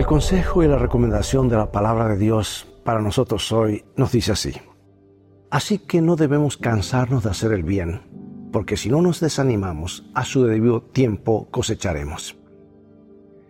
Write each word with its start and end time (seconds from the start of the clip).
El 0.00 0.06
consejo 0.06 0.62
y 0.62 0.66
la 0.66 0.78
recomendación 0.78 1.50
de 1.50 1.58
la 1.58 1.70
palabra 1.70 2.08
de 2.08 2.16
Dios 2.16 2.66
para 2.84 3.02
nosotros 3.02 3.52
hoy 3.52 3.84
nos 3.96 4.12
dice 4.12 4.32
así. 4.32 4.54
Así 5.50 5.76
que 5.76 6.00
no 6.00 6.16
debemos 6.16 6.56
cansarnos 6.56 7.22
de 7.22 7.28
hacer 7.28 7.52
el 7.52 7.64
bien, 7.64 8.00
porque 8.50 8.78
si 8.78 8.88
no 8.88 9.02
nos 9.02 9.20
desanimamos, 9.20 10.06
a 10.14 10.24
su 10.24 10.44
debido 10.44 10.80
tiempo 10.80 11.48
cosecharemos. 11.50 12.34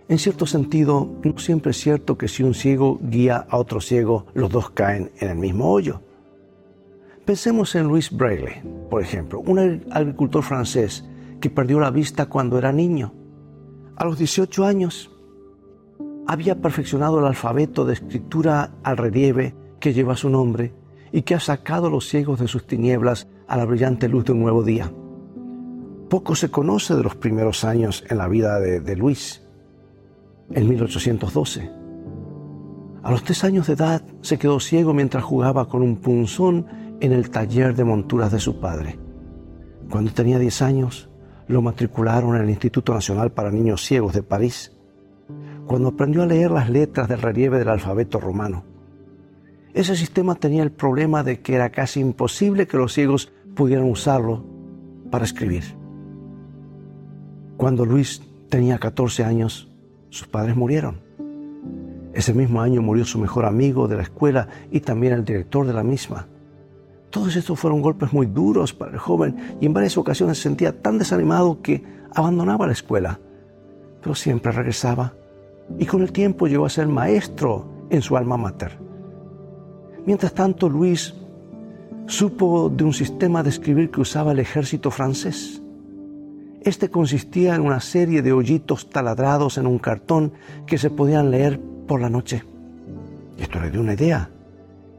En 0.08 0.18
cierto 0.18 0.44
sentido, 0.44 1.20
no 1.22 1.38
siempre 1.38 1.70
es 1.70 1.76
cierto 1.76 2.18
que 2.18 2.26
si 2.26 2.42
un 2.42 2.54
ciego 2.54 2.98
guía 3.00 3.46
a 3.48 3.56
otro 3.56 3.80
ciego, 3.80 4.26
los 4.34 4.50
dos 4.50 4.70
caen 4.70 5.12
en 5.20 5.28
el 5.28 5.38
mismo 5.38 5.70
hoyo. 5.70 6.02
Pensemos 7.24 7.76
en 7.76 7.86
Louis 7.86 8.10
Braille, 8.10 8.60
por 8.90 9.00
ejemplo, 9.00 9.38
un 9.38 9.86
agricultor 9.92 10.42
francés 10.42 11.04
que 11.40 11.48
perdió 11.48 11.78
la 11.78 11.92
vista 11.92 12.26
cuando 12.26 12.58
era 12.58 12.72
niño. 12.72 13.14
A 13.94 14.04
los 14.04 14.18
18 14.18 14.64
años 14.64 15.12
había 16.30 16.60
perfeccionado 16.60 17.18
el 17.18 17.26
alfabeto 17.26 17.84
de 17.84 17.94
escritura 17.94 18.70
al 18.84 18.96
relieve 18.96 19.56
que 19.80 19.92
lleva 19.92 20.14
su 20.14 20.30
nombre 20.30 20.72
y 21.10 21.22
que 21.22 21.34
ha 21.34 21.40
sacado 21.40 21.88
a 21.88 21.90
los 21.90 22.08
ciegos 22.08 22.38
de 22.38 22.46
sus 22.46 22.68
tinieblas 22.68 23.26
a 23.48 23.56
la 23.56 23.64
brillante 23.64 24.08
luz 24.08 24.26
de 24.26 24.32
un 24.32 24.42
nuevo 24.42 24.62
día. 24.62 24.92
Poco 26.08 26.36
se 26.36 26.48
conoce 26.48 26.94
de 26.94 27.02
los 27.02 27.16
primeros 27.16 27.64
años 27.64 28.04
en 28.08 28.18
la 28.18 28.28
vida 28.28 28.60
de, 28.60 28.94
Luis. 28.94 29.42
En 30.52 30.68
1812, 30.68 31.68
a 33.02 33.10
los 33.10 33.24
tres 33.24 33.42
años 33.42 33.66
de 33.66 33.72
edad 33.72 34.00
se 34.20 34.38
quedó 34.38 34.60
ciego 34.60 34.94
mientras 34.94 35.24
jugaba 35.24 35.68
con 35.68 35.82
un 35.82 35.96
punzón 35.96 36.64
en 37.00 37.10
el 37.10 37.30
taller 37.30 37.74
de 37.74 37.82
monturas 37.82 38.30
de 38.30 38.38
su 38.38 38.60
padre. 38.60 39.00
Cuando 39.90 40.12
tenía 40.12 40.38
10 40.38 40.62
años, 40.62 41.10
lo 41.48 41.60
matricularon 41.60 42.36
en 42.36 42.42
el 42.42 42.50
Instituto 42.50 42.94
Nacional 42.94 43.32
para 43.32 43.50
Niños 43.50 43.84
Ciegos 43.84 44.12
de 44.12 44.22
París, 44.22 44.76
cuando 45.70 45.90
aprendió 45.90 46.24
a 46.24 46.26
leer 46.26 46.50
las 46.50 46.68
letras 46.68 47.06
del 47.06 47.22
relieve 47.22 47.60
del 47.60 47.68
alfabeto 47.68 48.18
romano. 48.18 48.64
Ese 49.72 49.94
sistema 49.94 50.34
tenía 50.34 50.64
el 50.64 50.72
problema 50.72 51.22
de 51.22 51.42
que 51.42 51.54
era 51.54 51.70
casi 51.70 52.00
imposible 52.00 52.66
que 52.66 52.76
los 52.76 52.92
ciegos 52.92 53.32
pudieran 53.54 53.84
usarlo 53.84 54.44
para 55.12 55.24
escribir. 55.24 55.62
Cuando 57.56 57.84
Luis 57.84 58.20
tenía 58.48 58.78
14 58.78 59.22
años, 59.22 59.70
sus 60.08 60.26
padres 60.26 60.56
murieron. 60.56 61.02
Ese 62.14 62.34
mismo 62.34 62.60
año 62.62 62.82
murió 62.82 63.04
su 63.04 63.20
mejor 63.20 63.44
amigo 63.44 63.86
de 63.86 63.94
la 63.94 64.02
escuela 64.02 64.48
y 64.72 64.80
también 64.80 65.12
el 65.12 65.24
director 65.24 65.64
de 65.64 65.72
la 65.72 65.84
misma. 65.84 66.26
Todos 67.10 67.36
estos 67.36 67.60
fueron 67.60 67.80
golpes 67.80 68.12
muy 68.12 68.26
duros 68.26 68.72
para 68.74 68.90
el 68.90 68.98
joven 68.98 69.36
y 69.60 69.66
en 69.66 69.72
varias 69.72 69.96
ocasiones 69.96 70.38
se 70.38 70.42
sentía 70.42 70.82
tan 70.82 70.98
desanimado 70.98 71.62
que 71.62 71.84
abandonaba 72.12 72.66
la 72.66 72.72
escuela, 72.72 73.20
pero 74.02 74.16
siempre 74.16 74.50
regresaba 74.50 75.14
y 75.78 75.86
con 75.86 76.02
el 76.02 76.12
tiempo 76.12 76.46
llegó 76.46 76.66
a 76.66 76.70
ser 76.70 76.88
maestro 76.88 77.86
en 77.90 78.02
su 78.02 78.16
alma 78.16 78.36
mater. 78.36 78.78
Mientras 80.06 80.32
tanto, 80.32 80.68
Luis 80.68 81.14
supo 82.06 82.68
de 82.68 82.84
un 82.84 82.92
sistema 82.92 83.42
de 83.42 83.50
escribir 83.50 83.90
que 83.90 84.00
usaba 84.00 84.32
el 84.32 84.38
ejército 84.38 84.90
francés. 84.90 85.62
Este 86.62 86.90
consistía 86.90 87.54
en 87.54 87.62
una 87.62 87.80
serie 87.80 88.22
de 88.22 88.32
hoyitos 88.32 88.90
taladrados 88.90 89.56
en 89.58 89.66
un 89.66 89.78
cartón 89.78 90.32
que 90.66 90.78
se 90.78 90.90
podían 90.90 91.30
leer 91.30 91.60
por 91.86 92.00
la 92.00 92.10
noche. 92.10 92.44
Esto 93.38 93.60
le 93.60 93.70
dio 93.70 93.80
una 93.80 93.94
idea 93.94 94.28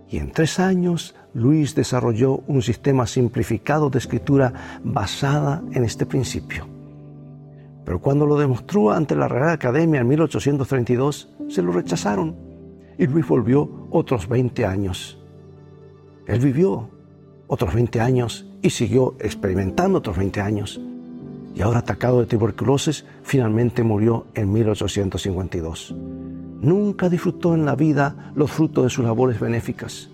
y 0.10 0.18
en 0.18 0.32
tres 0.32 0.60
años 0.60 1.16
Luis 1.34 1.76
desarrolló 1.76 2.44
un 2.48 2.62
sistema 2.62 3.06
simplificado 3.06 3.90
de 3.90 4.00
escritura 4.00 4.80
basada 4.84 5.64
en 5.72 5.84
este 5.84 6.06
principio. 6.06 6.81
Pero 7.86 8.00
cuando 8.00 8.26
lo 8.26 8.38
demostró 8.38 8.92
ante 8.92 9.16
la 9.16 9.28
Real 9.28 9.50
Academia 9.50 10.02
en 10.02 10.08
1832, 10.08 11.30
se 11.50 11.62
lo 11.62 11.72
rechazaron 11.72 12.36
y 12.98 13.08
Luis 13.08 13.28
volvió 13.28 13.88
otros 13.90 14.28
20 14.28 14.66
años. 14.66 15.20
Él 16.28 16.40
vivió 16.40 16.90
otros 17.48 17.74
20 17.74 18.00
años 18.00 18.48
y 18.62 18.70
siguió 18.70 19.16
experimentando 19.20 20.00
otros 20.00 20.18
20 20.18 20.42
años. 20.42 20.80
Y 21.56 21.62
ahora 21.62 21.80
atacado 21.80 22.20
de 22.20 22.28
tuberculosis, 22.28 23.06
finalmente 23.24 23.84
murió 23.84 24.28
en 24.36 24.52
1852 24.54 25.96
nunca 26.62 27.10
disfrutó 27.10 27.56
en 27.56 27.66
la 27.66 27.76
vida 27.76 28.32
los 28.36 28.52
frutos 28.52 28.84
de 28.86 28.90
sus 28.90 29.04
labores 29.04 29.40
benéficas. 29.40 30.10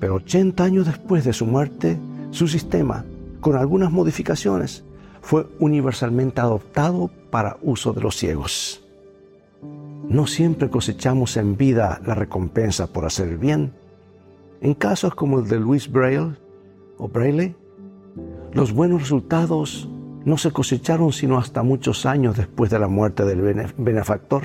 Pero 0.00 0.16
80 0.16 0.62
años 0.62 0.86
después 0.86 1.24
de 1.24 1.32
su 1.32 1.46
muerte, 1.46 1.98
su 2.30 2.48
sistema, 2.48 3.04
con 3.40 3.56
algunas 3.56 3.92
modificaciones, 3.92 4.84
fue 5.24 5.46
universalmente 5.58 6.42
adoptado 6.42 7.10
para 7.30 7.56
uso 7.62 7.94
de 7.94 8.02
los 8.02 8.16
ciegos. 8.16 8.84
No 10.06 10.26
siempre 10.26 10.68
cosechamos 10.68 11.38
en 11.38 11.56
vida 11.56 11.98
la 12.04 12.14
recompensa 12.14 12.88
por 12.88 13.06
hacer 13.06 13.38
bien. 13.38 13.72
En 14.60 14.74
casos 14.74 15.14
como 15.14 15.38
el 15.38 15.48
de 15.48 15.58
Louis 15.58 15.90
Braille 15.90 16.36
o 16.98 17.08
Braille, 17.08 17.56
los 18.52 18.72
buenos 18.72 19.00
resultados 19.00 19.88
no 20.26 20.36
se 20.36 20.50
cosecharon 20.50 21.10
sino 21.10 21.38
hasta 21.38 21.62
muchos 21.62 22.04
años 22.04 22.36
después 22.36 22.70
de 22.70 22.78
la 22.78 22.88
muerte 22.88 23.24
del 23.24 23.40
benefactor 23.78 24.44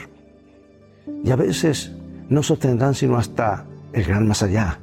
y 1.25 1.31
a 1.31 1.35
veces 1.35 1.93
no 2.29 2.41
sostendrán 2.41 2.95
sino 2.95 3.17
hasta 3.17 3.65
el 3.91 4.05
gran 4.05 4.25
más 4.25 4.43
allá. 4.43 4.79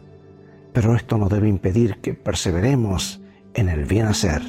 Pero 0.74 0.94
esto 0.94 1.16
no 1.16 1.30
debe 1.30 1.48
impedir 1.48 2.02
que 2.02 2.12
perseveremos 2.12 3.22
en 3.54 3.70
el 3.70 3.86
bien 3.86 4.06
hacer. 4.06 4.42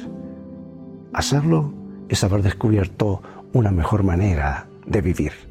Hacerlo 1.18 1.72
es 2.08 2.22
haber 2.22 2.42
descubierto 2.42 3.22
una 3.52 3.72
mejor 3.72 4.04
manera 4.04 4.68
de 4.86 5.00
vivir. 5.00 5.47